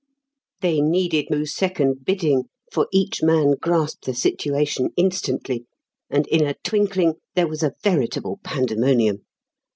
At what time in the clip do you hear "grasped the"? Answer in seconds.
3.51-4.15